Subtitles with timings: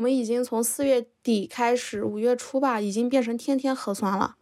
[0.00, 4.36] 我们已经从四月底开始，五月初吧，已经变成天天核酸了。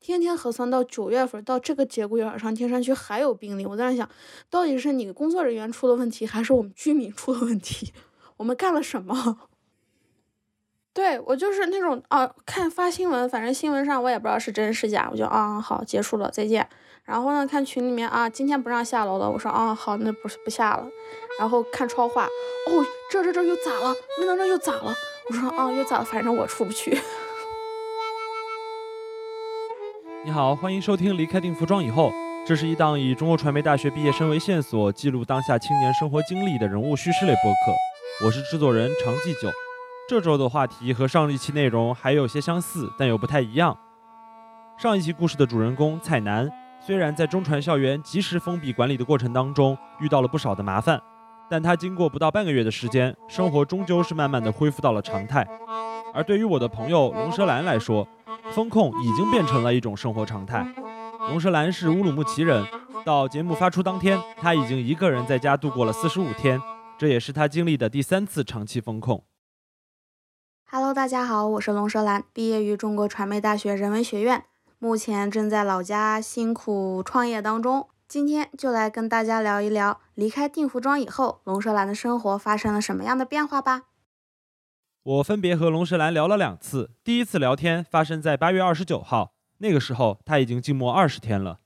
[0.00, 3.66] 天天核酸到九月份，到这个节骨眼上，天山区还有病例。
[3.66, 4.08] 我在那想，
[4.48, 7.92] 到底是你工作人员出了问题，还是我们居民出了问题？
[8.38, 9.40] 我们干了什么？
[10.94, 16.66] 对我就是那种啊，看发新闻，反正新闻上我也不知道是真是假，我就啊好结束了，再见。
[17.04, 20.86] 然后呢，看群里面啊，今天不让下楼了，我说啊好，那不是不下了。
[21.40, 23.92] 然后看超话，哦这这这又咋了？
[24.20, 24.94] 那那那又咋了？
[25.28, 26.04] 我说啊又咋了？
[26.04, 26.96] 反正我出不去。
[30.24, 32.10] 你好，欢迎收听《离开定服装以后》，
[32.46, 37.74] 这是一档以中国传媒大学毕业生为线索，记录当下青年生活经历的人物叙事类播客。
[38.24, 39.50] 我是制作人常继久。
[40.08, 43.76] 这周的话题和上一期内容还有些相似，但又不太一样。
[44.78, 46.48] 上一期故事的主人公蔡楠，
[46.84, 51.00] 虽然在中传校园及时封闭管理的过程当中遇到了不少的麻烦，
[51.48, 55.46] 但他经过不到半个月的时间，生活终究是慢慢的恢复到了常态。
[56.12, 58.06] 而对于我的朋友龙舌兰来说，
[58.50, 60.66] 风控已经变成了一种生活常态。
[61.28, 62.66] 龙舌兰是乌鲁木齐人，
[63.04, 66.60] 到节目发出当天，他已经一个人在家度过了四十五天，
[66.98, 69.24] 这也是他经历的第三次长期风控。
[70.68, 74.46] Hello，大家好，我是龙舌兰，毕业于中国传媒大学人文学院，
[74.82, 77.88] 目前正在老家辛苦创业当中。
[78.08, 83.82] 今天就来跟大家聊一聊，离开定福庄以后，龙舌兰的生活发生了什么样的变化吧。
[85.04, 91.60] 我分别和龙舌兰聊了两次，第一次聊天发生在八月二十九号，那个时候他已经静默二十天了。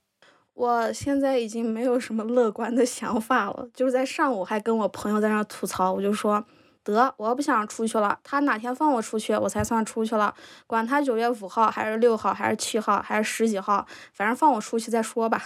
[0.53, 6.45] 我现在已经没有什么乐观的想法了，就是在上午还跟我朋友在那吐槽，我就说
[6.93, 10.35] 得，我不想出去了，他哪天放我出去，我才算出去了，
[10.67, 15.45] 管他九月五号还是六号还是七号还是十几号，反正放我出去再说吧。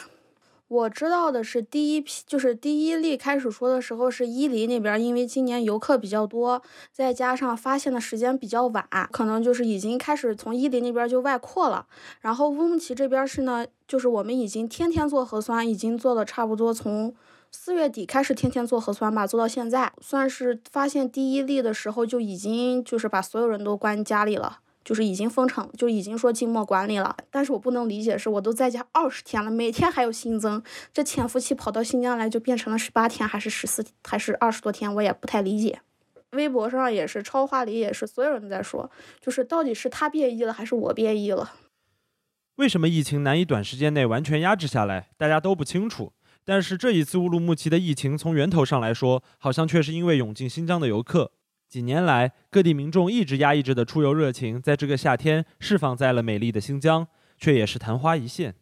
[0.69, 11.87] 我知道的是，第一批就是第一例开始说的时候是伊犁那边，因为今年游客比较多，再加上发现的时间比较晚，可能就是已经开始从伊犁那边就外扩了。
[12.21, 17.13] 然后乌鲁木齐这边是呢，就是我们已经天天做核酸，已经做了差不多从
[17.53, 24.61] 四月底开始天天做核酸吧，做到现在，算是发现第一例的时候就已经就是把所有人都关家里了。
[24.83, 27.15] 就是已经封城，就已经说静默管理了。
[27.31, 35.81] 但是我不能理解是，我都在家二十天了，每天还有新增，这潜伏期跑到新疆来就变成了十八天，还是十四，还是二十多天，我也不太理解。
[36.31, 38.91] 微博上也是，超话里也是，所有人都在说，
[39.21, 41.53] 就是到底是他变异了，还是我变异了？
[42.57, 46.13] 为什么疫情难以短时间内完全压制下来，大家都不清楚。
[46.51, 51.31] 但是这一次乌鲁木齐的疫情，从源头上来说，好像却是因为涌进新疆的游客。
[51.69, 57.07] 几年来，各地民众一直压抑着的出游热情，在这个夏天释放在了美丽的新疆，
[57.39, 58.57] 却也是昙花一现。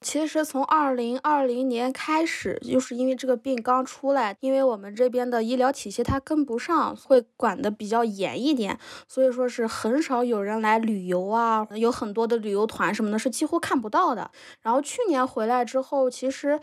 [0.00, 14.30] 其实从二零二零年开始，就是因为这个病刚出来，因为我们这边的医疗体系它跟不上，会管得比较严一点，所以说是很少有人来旅游啊，有很多的旅游团什么的，是几乎看不到的。
[14.62, 16.58] 然后去年回来之后，其实。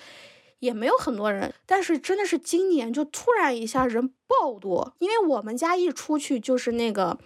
[0.61, 7.17] 也没有很多人，但是真的是今年就突然一下人爆多，因为我们家一出去就是那个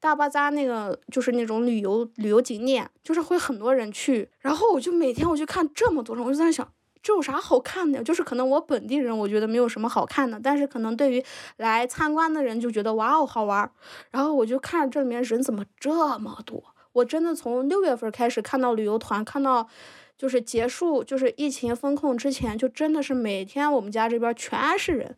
[0.00, 6.68] 大巴扎那个就是那种旅游旅游景点，就是会很多人去，然后我就每天我就看这么多人，我就在想
[7.00, 8.02] 这有啥好看的？
[8.02, 11.24] 就是可能我本地人我觉得没有什么好看的，但是可能对于
[11.58, 13.70] 来参观的人就觉得哇哦好玩，
[14.10, 19.68] 然后我就看这里面人怎么这么多，我真的从六月份开始看到旅游团看到。
[20.20, 25.16] 就是结束，就是疫情封控之前，就真的是每天我们家这边全是人。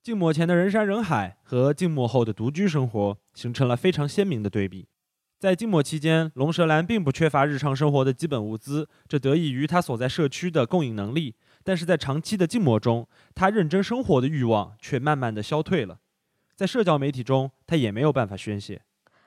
[0.00, 4.86] 静默前的人山人海和静默后的独居生活，形成了非常鲜明的对比。
[5.40, 11.34] 在静默期间，龙舌兰并不缺乏日常生活的基本物资，这得益于他所在社区的供应能力。
[11.64, 15.98] 但是在长期的静默中，他认真生活的欲望却慢慢的消退了。
[16.54, 18.82] 在社交媒体中，他也没有办法宣泄。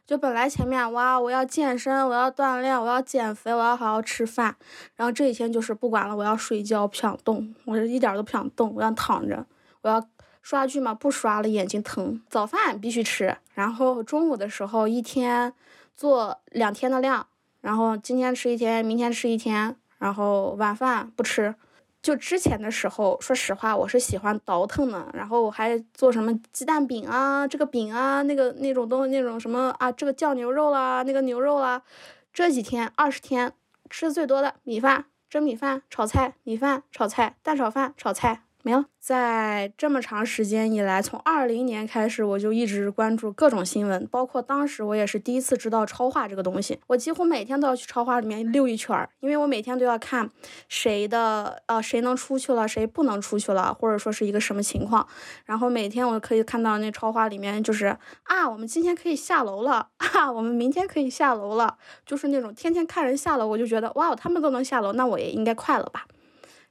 [0.09, 4.55] 就本来前面哇，我要健身，我要锻炼，我要减肥，我要好好吃饭。
[4.95, 9.45] 然后这几天就是不管了，我要睡觉，不想动，我是一点都不想动，我想躺着。
[9.81, 10.03] 我要
[10.41, 12.19] 刷剧嘛，不刷了，眼睛疼。
[12.27, 15.53] 早饭必须吃，然后中午的时候一天
[15.95, 17.27] 做两天的量，
[17.61, 21.53] 然后今天吃一天，明天吃一天，然后晚饭不吃。
[22.01, 31.81] 就之前的时候，说实话，我是喜欢倒腾的，然后我还做什么鸡蛋饼啊，这个饼啊，那个那种东西，那种什么啊，这个酱牛肉啦，那个牛肉啦。
[32.31, 33.51] 这几天二十天
[33.89, 38.85] 吃的最多的米饭，蒸米饭、炒菜，米饭、炒菜，蛋炒饭、炒菜，没了。
[38.99, 46.79] 在这么长时间以来，从二零年开始，我就一直关注各种新闻，包括当时我也是第一次知道超话这个东西。
[46.87, 50.29] 我几乎每天都要去超话里面溜一圈儿，因为我每天都要看
[50.67, 55.07] 谁的呃谁能出去了，谁不能出去了，或者说是一个什么情况。
[55.45, 66.05] 然后每天我可以看到那超话里面就是啊，我们今天可以下楼了啊，我们明天可以下楼了，就是那种天天看人下楼，我就觉得哇，他们都能下楼，那我也应该快了吧。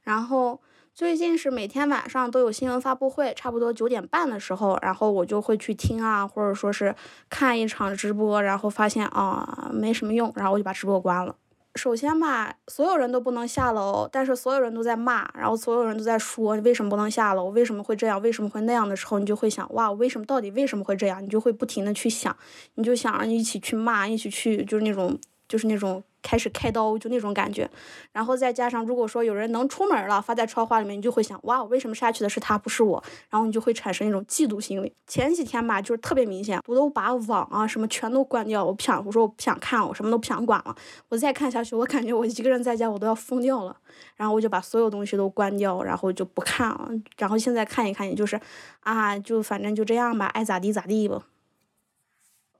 [0.03, 0.61] 然后。
[0.99, 6.93] 最近是每天晚上都有新闻发布会，差不多九点半的时候，然后我就会去听啊，或者说是
[7.29, 11.33] 看一场直播，然后发现啊没什么用，然后我就把直播关了。
[11.75, 21.23] 首先吧，所有人都不能下楼，但是所有人都在骂，然后所有人都在说为什么不能下楼，为什么会这样，为什么会那样的时候，你就会想哇，为什么到底为什么会这样？
[21.23, 22.35] 你就会不停的去想，
[22.75, 25.17] 你就想一起去骂，一起去就是那种
[25.49, 26.01] 就是那种。
[26.21, 27.69] 开始开刀就那种感觉，
[28.11, 33.01] 然后再加上如果说有人能出门了，发在超话里面，你就会想哇，为什么杀去的是他不是我？
[33.29, 34.91] 然后你就会产生一种嫉妒心理。
[35.07, 40.75] 前几天吧，就是特别明显，我都把网啊什么全都关掉，我不想，我说我不想看，我什么都不想管了。
[41.07, 43.77] 我再看下去，我感觉我一个人在家我都要疯掉了。
[44.17, 46.89] 然后我就把所有东西都关掉，然后就不看了。
[47.17, 48.37] 然后现在看一看，也就是
[48.81, 51.23] 啊，就反正就这样吧，爱咋地咋地吧。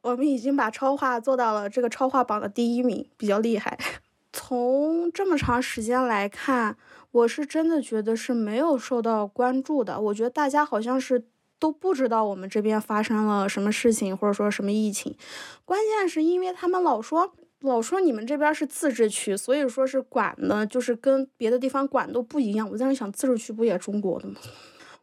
[0.02, 3.78] 我们已经把超话做到了这个超话榜的第一名，比较厉害。
[4.32, 6.78] 从这么长时间来看，
[7.12, 10.00] 我是真的觉得是没有受到关注的。
[10.00, 11.26] 我觉得大家好像是
[11.58, 15.16] 都不知道我们这边发生了什么事情，或者说什么疫情。
[15.66, 22.70] 关键是因为他们老说老说你们这边是自治区，所以说是管的，就是跟别的地方管都不一样。
[22.70, 24.36] 我在那想，自治区不也中国的吗？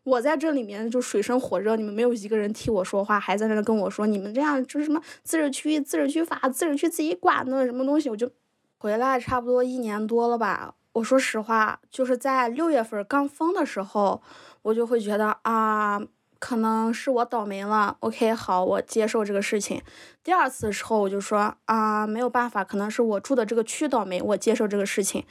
[0.06, 8.30] 我在这里面就水深火热，你们没有一个人替我说话，还在那跟我说你们这样就是什么自治区、自治区法、自治区自己管的什么东西，我就
[8.78, 10.76] 回来差不多一年多了吧。
[10.92, 14.22] 我说实话，就是在六月份刚封的时候，
[14.62, 16.00] 我就会觉得啊，
[16.38, 17.96] 可能是我倒霉了。
[17.98, 19.82] OK，好，我接受这个事情。
[20.22, 25.24] 第二次的时候，我就说啊，没有办法，可能是我住的这个区倒霉，我接受这个事情。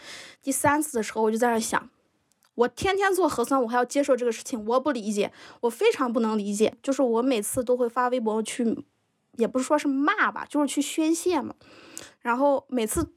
[0.43, 1.89] 第三次的时候，我就在那想。
[2.55, 6.73] 我天天做核酸，我还要接受这个事情，我不理解，我非常不能理解。
[6.81, 8.63] 就是我每次都会发微博去，
[9.33, 11.53] 也不是说是骂吧，就是去宣泄嘛。
[12.21, 13.13] 然后每次，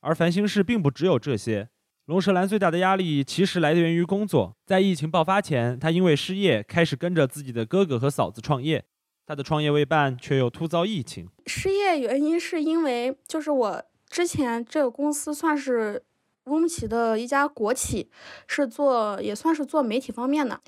[0.00, 1.70] 而烦心事并不只有这些。
[2.04, 4.54] 龙舌兰最大的压力其实来源于工作。
[4.66, 8.84] 在疫情爆发前，他因为失业，开始跟着自己的哥哥和嫂子创业。
[9.24, 11.28] 他的创业未半，却又突遭疫情。
[11.46, 16.04] 失业原因是因为，就是我之前这个公司算是。
[16.46, 18.08] 乌鲁木齐的一家国企，
[18.46, 20.60] 是做也算是做媒体方面的，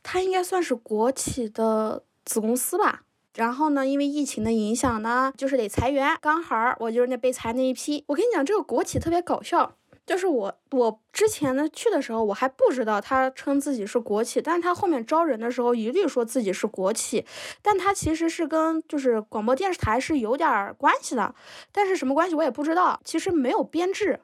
[0.00, 3.02] 它应该算是国企的子公司吧。
[3.34, 8.04] 然后呢，因为疫情的影响呢，就是得裁员，刚好我就是那被裁那一批。
[8.06, 9.74] 我跟你讲，这个国企特别搞笑，
[10.06, 17.26] 就是我我之前呢去的时候，我还不知道他称自己是国企，但是他后面招人的时候一律说自己是国企，
[17.60, 21.34] 但他其实是跟就是广播电视台是有点关系的，
[21.72, 24.20] 但是什么关系我也不知道，其实没有编制。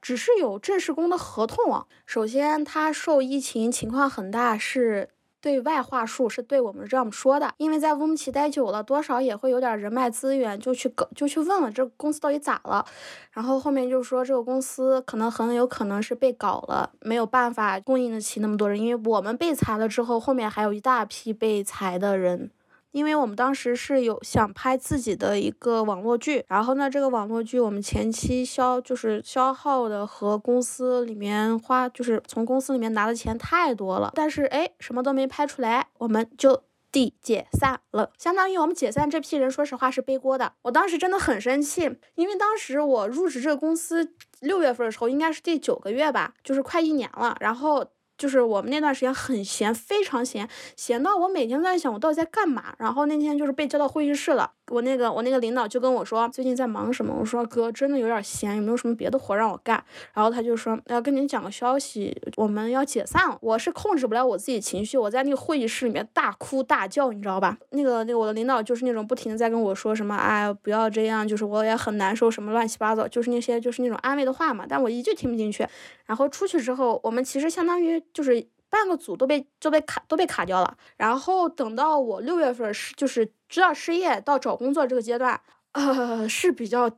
[0.00, 1.86] 只是有正式工的合同啊。
[2.06, 5.10] 首先，他受疫情情况很大，是
[5.40, 7.54] 对外话术，是对我们这样说的。
[7.58, 12.84] 因为在乌鲁木齐待久了，多少也会有点人脉资源，就去搞，就去问了这公司到底咋了。
[13.30, 18.80] 然后后面就说这个公司可能很有可能是被搞了，没有办法供应得起那么多人。
[18.80, 22.50] 因为我们被裁了之后，后面还有一大批被裁的人。
[22.90, 38.10] 因为我们当时是有想拍自己的一个网络剧，然后呢，这个网络剧我们前期消就是消耗的和公司里面花，就是从公司里面拿的钱太多了，但是哎，什么都没拍出来，我们就地解散了。
[38.16, 40.54] 相当于我们解散这批人，说实话是背锅的。
[40.62, 41.82] 我当时真的很生气，
[42.14, 47.86] 因为当时我入职这个公司六月份的时候，应该是第九个月吧，就是快一年了，然后。
[48.18, 50.46] 就是我们那段时间很闲，非常闲，
[50.76, 52.74] 闲到我每天都在想我到底在干嘛。
[52.76, 57.14] 然后那天就是被叫到会议室了，我那个我那个领导就跟我说最近在忙什么。
[57.16, 59.82] 我说哥真的有点闲，有没有什么别的活让我干？
[60.12, 63.38] 然后他就说要跟你讲个消息，我们要解散了。
[63.40, 67.56] 我是控制不了我自己情绪，我在那个会议室里面大哭大叫，你知道吧？
[67.70, 74.66] 那个那个我的领导就是那种不停的在跟我说什么，哎不要这样，就是我也很难受，什么乱七八糟，就是那些就是那种安慰的话嘛。
[74.68, 75.64] 但我一句听不进去。
[76.04, 78.02] 然后出去之后，我们其实相当于。
[78.12, 85.40] 就是半个组都被都被卡都被卡掉了，然后等到我六月份是就是知道失业到找工作这个阶段，
[85.72, 86.90] 呃是比较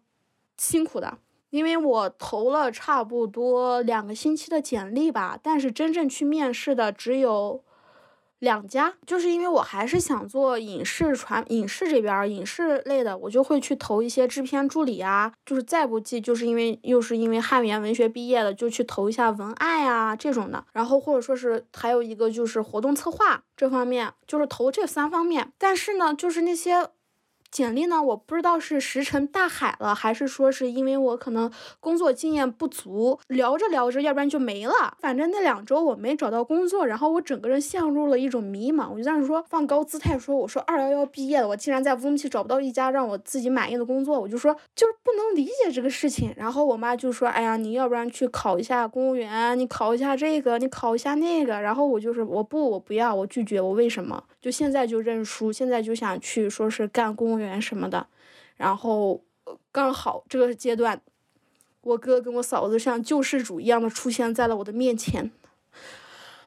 [0.56, 1.18] 辛苦的，
[1.50, 7.64] 因为我投了差不多两个星期的简历吧，但是真正去面试的只有
[8.40, 26.88] 两家，就是因为我还是想做影视传影视这边影视类的，我就会去投一些制片助理啊，就是再不济就是因为又是因为汉语言文学毕业的，就去投一下文案呀这种的，然后或者说是还有一个就是活动策划这方面，就是投这三方面，但是呢，就是那些。
[27.50, 28.02] 简历呢？
[28.02, 34.96] 我不知道是石沉大海了，还是说是因为我可能工作经验不足，聊着聊着，要不然就没了。
[35.00, 38.90] 反正那两周我没找到工作，然后我整个人陷入了一种迷茫。
[38.92, 46.32] 我就在那说放高姿态说，我说二幺幺毕业了，我竟然在乌鲁木齐找不到一家让我自己满意的工作，我就说就是不能理解这个事情。
[46.36, 51.60] 然后我妈就说，哎呀，你要不然去考一下公务员，你考一下这个，你考一下那个。
[51.60, 54.22] 然后我就是我不，我不要，我拒绝，我为什么？
[54.40, 58.06] 就现在就认输，现在就想去说是干公务员什么的，
[58.56, 59.22] 然后
[59.70, 61.00] 刚好这个阶段，
[61.82, 65.30] 我哥跟我嫂子像救世主一样的出现在了我的面前，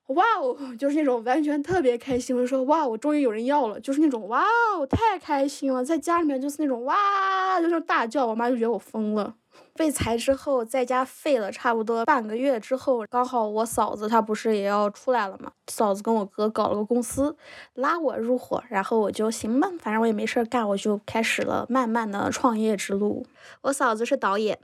[0.08, 4.44] 哇哦，就是那种完全特别开心，我就说哇，我终于有人要了，就是那种哇
[4.76, 9.36] 哦，太开心了，在家里面就是那种哇，就是大叫，我妈就觉得我疯了。
[9.76, 15.52] 被裁之后，在家废了差不多半个月之后，刚好我嫂子她不是也要出来了嘛？
[15.68, 17.36] 嫂子跟我哥搞了个公司，
[17.74, 23.26] 拉我入伙，然后我就行吧，反正我也没事干，我就开始了漫漫的创业之路。
[23.62, 24.60] 我嫂子是导演，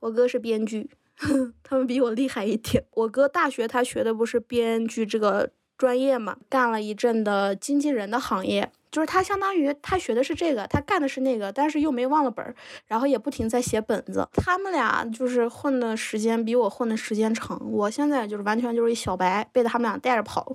[0.00, 0.90] 我哥是编剧，
[1.62, 2.84] 他们比我厉害一点。
[2.94, 8.72] 我哥大学他学的不是编剧这个专业嘛，干了一阵的经纪人的行业。
[8.90, 12.54] 就是他相当于他学的是这个，他干的是那个，但是又没忘了本儿，
[12.86, 14.28] 然后也不停在写本子。
[14.32, 20.52] 他们俩就是混的时间比我混的时间长，我现在就是完全就是一小白，被他们俩带着跑。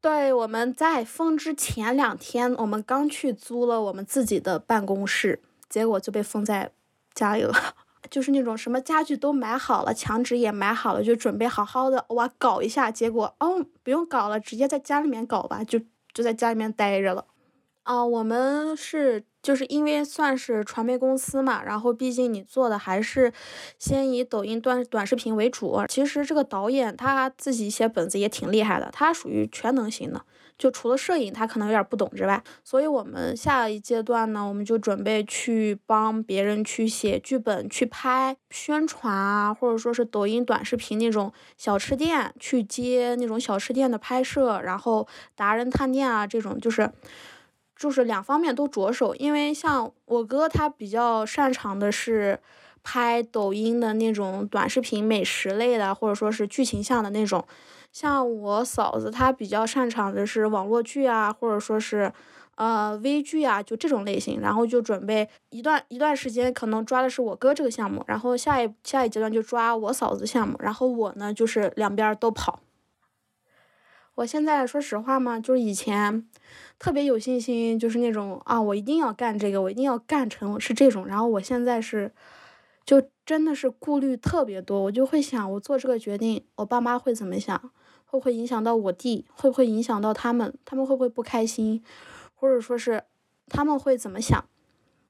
[0.00, 6.70] 对，我们在封之前两天，我们刚去租了我们自己的办公室，结果就被封在
[7.14, 7.52] 家里了。
[8.08, 15.80] 就是那种什么家具都买好了，墙纸也买好了，就准备好好的哇搞一下，结果哦不用搞了，直接在家里面搞吧，就
[16.14, 17.24] 就在家里面待着了。
[17.88, 23.32] 啊，我们是就是因为算是传媒公司嘛，然后毕竟你做的还是
[23.78, 25.82] 先以抖音短短视频为主。
[25.88, 30.20] 其实这个导演他自己写本子也挺厉害的，他属于全能型的，
[30.58, 46.92] 就除了摄影他可能有点不懂之外，所以我们下一阶段呢，我们就准备去帮别人去写剧本、去拍宣传啊，或者说是抖音短视频那种小吃店去接那种小吃店的拍摄，然后达人探店啊这种就是。
[47.78, 52.38] 就是两方面都着手，因为像我哥他比较擅长的是
[52.82, 57.44] 拍抖音的那种短视频、美食类的，或者说是剧情向的那种。
[57.92, 62.12] 像我嫂子她比较擅长的是网络剧啊，或者说是
[62.56, 64.40] 呃微剧啊，就这种类型。
[64.40, 72.60] 然后就准备一段一段时间，可能抓的是我哥这个项目，然后下一下一阶段就抓我嫂子项目，然后我呢就是两边都跑。
[74.18, 76.26] 我现在说实话嘛，就是以前
[76.76, 81.06] 特别有信心，就是那种啊，我一定要干这个，我一定要干成，是这种。
[81.06, 82.12] 然后我现在是，
[82.84, 87.56] 就真的是顾虑特别多，我就会想，我做这个决定，我爸妈会怎么想？
[88.06, 89.24] 会不会影响到我弟？
[89.30, 90.52] 会不会影响到他们？
[90.64, 91.84] 他们会不会不开心？
[92.34, 93.04] 或者说是
[93.46, 94.44] 他们会怎么想？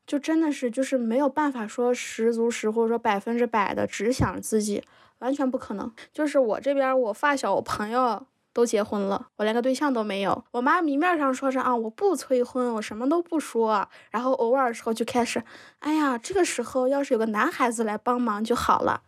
[0.07, 4.83] 就真的是就是没有办法说十足十或者说百分之百的只想自己，
[5.21, 5.91] 完全不可能。
[6.13, 8.27] 就是我这边，我发小，我朋友。
[8.59, 10.45] 都结婚了，我连个对象都没有。
[10.51, 13.89] 我妈明面上说着啊，我不催婚，我什么都不说。
[14.11, 15.41] 然后偶尔的时候就开始，
[15.79, 19.01] 哎呀，这个时候要是有个男孩子来帮忙就好了。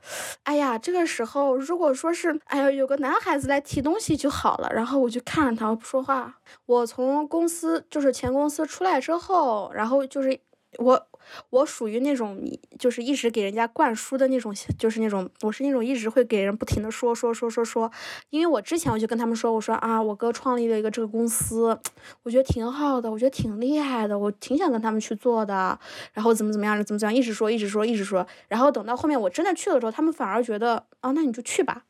[0.45, 4.71] 哎呀，这个时候如果说是，哎呀，有个男孩子来提东西就好了。
[4.73, 6.37] 然后我就看着他，我不说话。
[6.67, 10.39] 我从公司就是前公司出来之后，然后就是
[10.79, 11.09] 我。
[11.51, 12.41] 我属于那种，
[12.79, 17.91] 就是一直给人家灌输的那种，就是那种，我是那种一直会给人不停的说说说说说，
[18.31, 21.79] 因为我之前我就跟他们说，我说啊，我哥创立了一个这个公司，
[22.23, 25.79] 我觉得挺好的，我觉得挺厉害的，我挺想跟他们去做的，
[26.13, 31.85] 然后怎么怎么样，怎么怎么样，一直说一直说一直说，然后等到后面我真的去了之后，他们反而觉得啊，那你就去吧。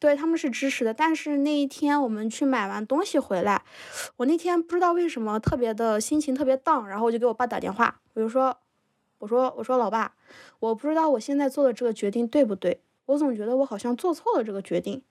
[0.00, 3.64] 对他们是支持的，但是那一天我们去买完东西回来，
[4.18, 8.56] 我那天不知道为什么特别的心情特别荡，然后我就给我爸打电话，我就说，
[9.18, 10.14] 我说我说老爸，
[10.60, 15.02] 我不知道我现在做的这个决定对不对，我总觉得我好像做错了这个决定。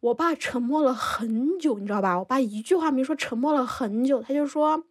[0.00, 2.18] 我爸沉默了很久，你知道吧？
[2.18, 4.84] 我爸一句话没说，沉默了很久，他就说，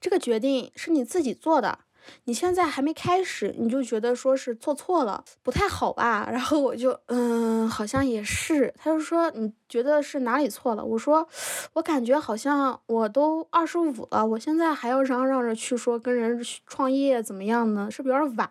[0.00, 1.80] 这个决定是你自己做的。
[2.24, 6.28] 你现在还没开始，你就觉得说是做错了，不太好吧？
[6.32, 8.72] 然后我就，嗯，好像也是。
[8.76, 10.84] 他就说你觉得是哪里错了？
[10.84, 11.26] 我说，
[11.74, 17.90] 我感觉好像我都二十五了，我现在还要嚷嚷着去说跟人创业怎么样呢？
[17.90, 18.48] 是不是有点晚？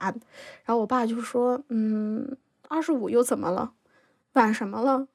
[0.63, 3.71] 然后我爸就说，嗯，二十五又怎么了？
[4.33, 5.07] 晚什么了？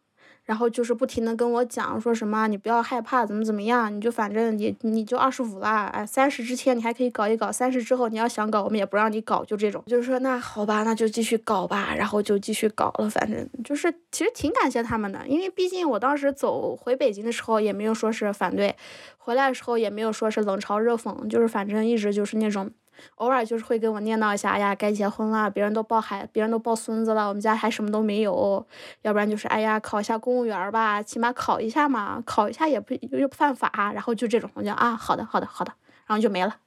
[0.50, 18.74] 然后就是不停的跟我讲说什么你不要害怕怎么怎么样，你就反正你你就二十五了，哎，三十之前你还可以搞一搞，三十之后你要想搞我们也不让你搞，就这种，就是说那好吧，那就继续搞吧，然后就继续搞了，反正就是其实挺感谢他们的，因为毕竟我当时走回北京的时候也没有说是反对，
[19.18, 22.68] 回来的时候也没有说是冷嘲热讽，就是反正一直就是那种。
[23.16, 28.66] 偶尔就是会跟我念叨一下，哎呀，该结婚了，别人都抱孩，别人都抱孙子了，我们家还什么都没有。
[29.02, 33.92] 要不然就是，哎呀，考一下公务员吧，起码考一下嘛，考一下也不又不犯法。
[33.92, 35.72] 然后就这种，我就啊，好的，好的，好的，
[36.06, 36.60] 然后就没了。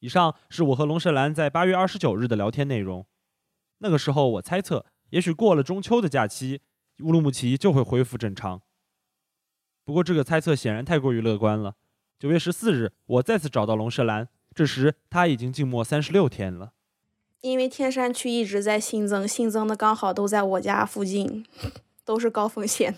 [0.00, 3.06] 以上是我和龙舌兰在八月二十九日的聊天内容。
[3.78, 6.62] 那个时候我猜测，也许过了中秋的假期，
[7.02, 8.62] 乌鲁木齐就会恢复正常。
[9.84, 11.74] 不过这个猜测显然太过于乐观了。
[12.18, 16.72] 九月十四日，我再次找到龙舌兰，这时他已经静默三十六天了。
[17.42, 21.46] 因为天山区一直在新增，新增的刚好都在我家附近，
[22.04, 22.96] 都是高风险，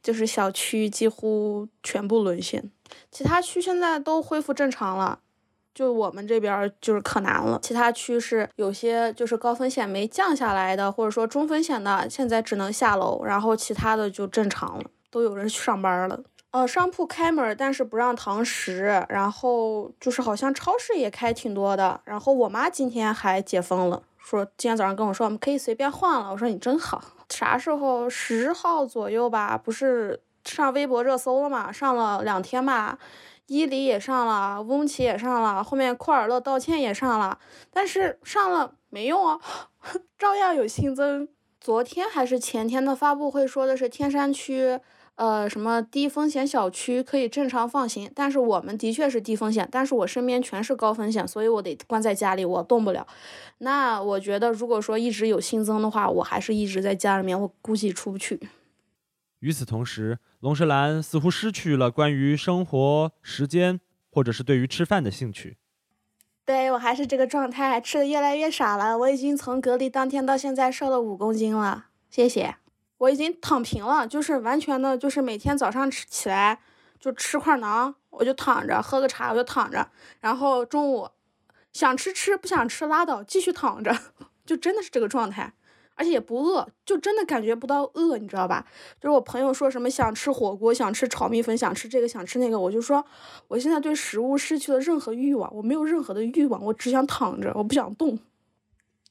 [0.00, 2.70] 就是小区几乎全部沦陷。
[3.10, 5.18] 其他区现在都恢复正常了，
[5.74, 7.58] 就我们这边就是可难了。
[7.60, 16.22] 其他区是有些就是高风险没降下来的，或者说中风险的，现在只能下楼，然后其他的就正常了，都有人去上班了。
[16.52, 21.98] 呃，商铺开门，但是不让堂食，然后就是好像超市也开挺多的。
[22.04, 26.30] 然后我妈今天还解封了，说今天早上跟我说我们可以随便换了。
[26.30, 27.02] 我说你真好。
[27.30, 31.72] 啥时候十号左右吧，不是上微博热搜了嘛？
[31.72, 32.98] 上了两天吧，
[33.46, 37.38] 伊犁也上了，乌鲁木齐也上了，后面库尔勒道歉也上了，
[37.72, 39.40] 但是上了没用啊，
[40.18, 41.26] 照样有新增。
[41.58, 44.78] 昨天还是前天的发布会说的是天山区。
[45.14, 53.06] 呃，什么低风险小区可以正常放行，但是我们的确是低风险，但是我身边全是高风险，所以我得关在家里，我动不了。
[53.58, 58.40] 那我觉得，如果说一直有新增的话，我还是一直在家里面，我估计出不去。
[59.40, 65.58] 与此同时，龙舌兰似乎失去了关于生活时间，或者是对于吃饭的兴趣。
[66.44, 68.96] 对我还是这个状态，吃的越来越少了。
[68.98, 72.56] 我已经从隔离当天到现在瘦了五公斤了，谢谢。
[73.02, 76.60] 我已经躺平了，就是完全的，就是每天早上吃起来
[77.00, 79.88] 就吃块馕，我就躺着喝个茶，我就躺着，
[80.20, 81.08] 然后中午
[81.72, 83.92] 想吃吃，不想吃拉倒，继续躺着，
[84.46, 85.52] 就真的是这个状态，
[85.96, 88.64] 而且也不饿，就真的感觉不到饿，你知道吧？
[89.00, 93.04] 就是我朋友说什么想吃火锅，想吃炒米粉，想吃这个，想吃那个，我就说
[93.48, 98.16] 我现在对食物失去了任何欲望，我没有任何的欲望，我只想躺着，我不想动。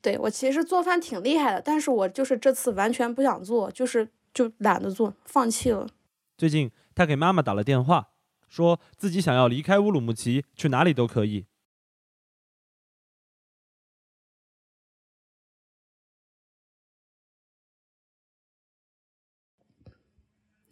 [0.01, 5.87] 对我其实做饭挺厉害的，但是我就是这次完全不想做，就是就懒得做，放弃了。
[6.35, 8.09] 最近他给妈妈打了电话，
[8.49, 11.45] 说自己想要离开乌鲁木齐，去哪里都可以。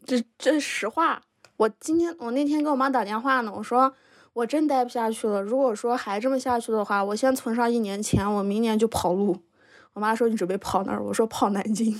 [0.05, 1.21] 这这是实话，
[1.57, 3.95] 我今天我那天给我妈打电话呢，我说。
[4.33, 5.41] 我真待不下去了。
[5.41, 9.37] 如果说还这么下去的话，我先存上一年钱，我明年就跑路。
[9.93, 11.03] 我妈说你准备跑哪儿？
[11.03, 11.99] 我说跑南京。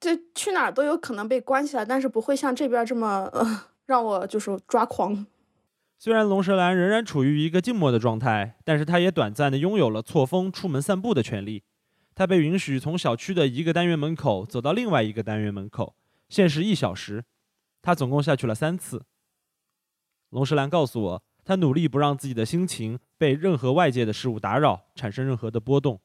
[0.00, 5.26] 这去哪儿都有可能被关起来，但是不会像这边这么呃让我就是抓狂。
[5.98, 11.62] 虽然龙舌兰仍然处于一个静默的状态，但是他也短暂的拥有了错峰出门散步的权利。
[12.14, 15.94] 他被允许从小区的一个单元门口走到另外一个单元门口，
[16.28, 17.24] 限时一小时。
[17.80, 19.04] 他总共下去了三次。
[20.30, 21.22] 龙舌兰告诉我。
[21.46, 26.00] 他努力不让自己的心情被任何外界的事物打扰，产生任何的波动。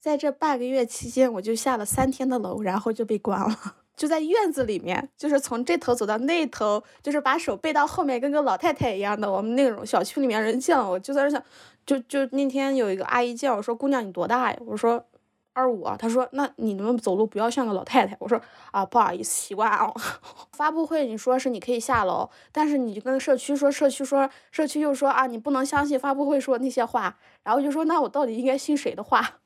[0.00, 3.56] 在这半个月期间，我就下了三天的楼，然后就被关了，
[3.96, 9.30] 就在院子里面，就是从这头走到那头，就是把手背到后面，跟个老太太一样的。
[9.30, 11.40] 我们那种小区里面人见了我就在那想，
[11.86, 15.06] 就就那天有一个阿姨见我说：“姑娘，你多大呀？”我说。
[15.54, 18.40] 二五啊，他说：“那你能不能走路不要像个老太太？”我说
[18.72, 19.92] ：“啊，不好意思，习惯啊。
[20.56, 29.38] ”发布会你说是你可以下楼，但是你就跟社区说，社区说，社区又说啊，你不能相信发布会说那些话，然后就说那我到底应该信谁的话？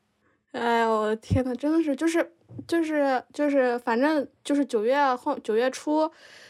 [0.53, 2.33] 哎呦，我的天呐，真的是，就是
[2.65, 6.09] 就是就是，反正就是九月后九月初。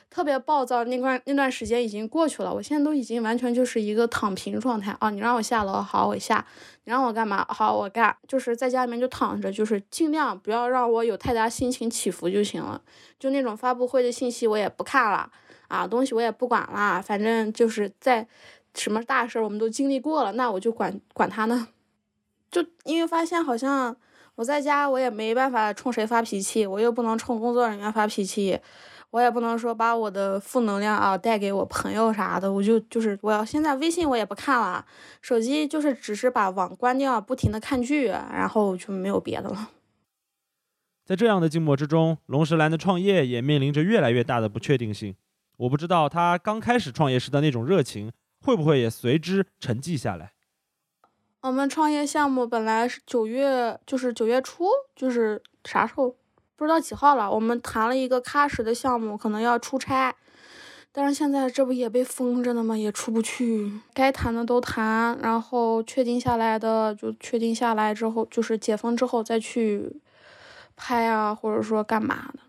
[0.10, 5.10] 特别暴躁那段那段时间已经过去了，我现在都已经完全就是一个躺平状态啊！
[5.10, 6.44] 你让我下楼，好我下；
[6.86, 8.16] 你让我干嘛，好我干。
[8.28, 12.82] 就是在家里面就躺着，就是尽量不要让我有太大心情起伏就行了。
[13.20, 15.30] 就那种发布会的信息我也不看了
[15.68, 18.28] 啊，东西我也不管了，反正就是在
[18.74, 21.68] 什么大事我们都经历过了，那我就管管他呢。
[22.50, 23.96] 就因为发现好像
[24.36, 28.60] 我在家我也没办法冲谁发脾气，我又不能冲工作人员发脾气。
[29.12, 34.86] 我也不能说把我的负能量啊带给我朋友啥的，我就就是我要现在微信我也不看了，
[35.22, 39.72] 手机就是只是把网关掉，不停的看剧，然后就没有别的了。
[41.06, 45.16] 在这样的静默之中，龙石兰的创业也面临着越来越大的不确定性。
[45.56, 50.34] 我不知道他刚开始创业时的那种热情，会不会也随之沉寂下来。
[51.42, 54.66] 我们创业项目本来是九月，就是九月初，
[54.96, 56.14] 就是啥时候
[56.58, 57.32] 不知道几号了。
[57.32, 60.16] 我们谈了一个喀什的项目，可能要出差，
[60.92, 62.76] 但是现在这不也被封着呢吗？
[62.76, 63.80] 也出不去。
[63.94, 70.02] 该谈的都谈，然后确定下来的就确定下来之后，就是解封之后再去
[70.76, 72.40] 拍啊，或者说干嘛的。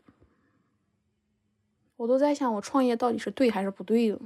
[1.98, 4.18] 我都在想，我创业到底是对还是不对的？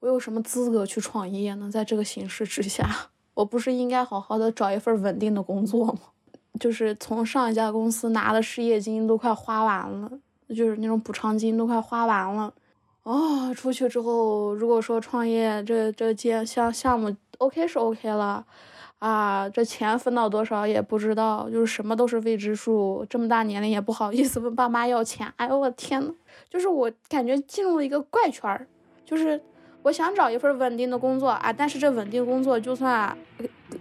[0.00, 1.70] 我有什么资格去创业呢？
[1.70, 6.00] 在这个形势之下，我不是应该好好的找一份稳定的工作吗？
[6.58, 10.10] 就是从上一家公司拿的失业金都快花完了，
[10.48, 12.52] 就是那种补偿金都快花完了。
[13.02, 18.44] 哦，出去之后，如果说创业，这这件项项目 OK 是 OK 了，
[18.98, 23.06] 啊，这钱分到多少也不知道，就是什么都是未知数。
[23.08, 25.32] 这么大年龄也不好意思问爸妈要钱。
[25.36, 26.12] 哎呦我天呐，
[26.50, 28.66] 就是我感觉进入了一个怪圈儿，
[29.04, 29.40] 就是。
[29.80, 33.16] 我想找一份稳定的工作啊，但是这稳定工作就算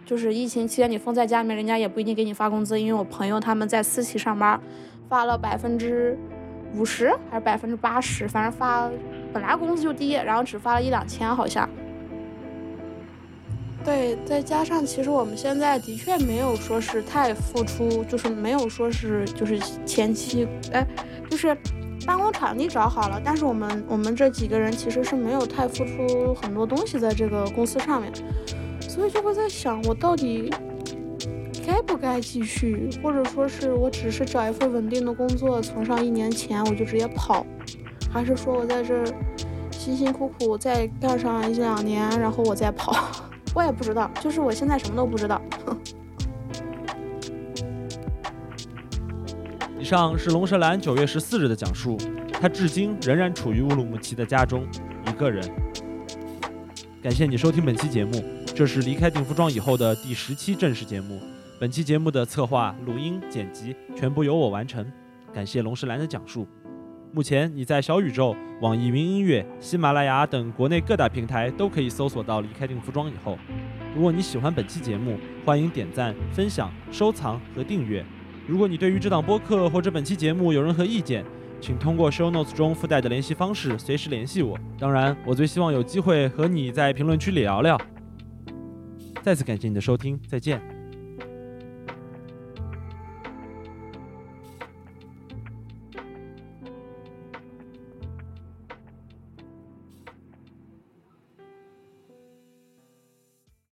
[0.08, 2.80] 就是疫情期间你封在家里面，人家也不一定给你发工资。
[2.80, 4.58] 因为我朋友他们在私企上班，
[5.10, 6.17] 发了百分之
[6.74, 8.89] 五十还是百分之八十，反正发
[9.34, 11.70] 本来工资就低，然后只发了一两千好像。
[13.84, 20.88] 对，再加上其实我们现在的确没有说是太付出，就是没有说是就是前期哎，
[21.30, 21.56] 就是。
[22.06, 28.10] 办公场地找好了，但是我们我们这几个人其实是没有太付出很多东西在这个公司上面，
[28.97, 30.51] 所以就会在想，我到底
[31.63, 37.45] 该不该继续，或者说是我只是找一份稳定的工作，存上一年钱我就直接跑，
[38.12, 39.05] 还是说我在这
[39.69, 45.39] 辛辛苦苦再干上一两年，然后我再跑， 我也不知道，就是我现在什么都不知道。
[49.79, 51.95] 以上是龙舌兰九月十四日的讲述，
[52.41, 54.65] 他至今仍然处于乌鲁木齐的家中，
[55.07, 55.47] 一个人。
[57.03, 58.23] 感谢你收听本期节目，
[58.58, 61.22] 这是离开定服装以后的第十期正式节目。
[61.60, 64.84] 本期节目的策划、录音、剪辑全部由我完成，
[65.32, 66.48] 感谢龙石兰的讲述。
[67.13, 73.38] 目前你在小宇宙、网易云音乐、喜马拉雅等国内各大平台都可以搜索到离开定服装以后。
[73.96, 78.04] 如果你喜欢本期节目，欢迎点赞、分享、收藏和订阅。
[78.48, 81.24] 如果你对于这档播客或者本期节目有任何意见，
[81.62, 84.58] 请通过 show notes 中附带的联系方式随时联系我。
[84.80, 87.80] 当然，我最希望有机会和你在评论区里聊聊。
[89.28, 90.77] 再次感谢你的收听，再见。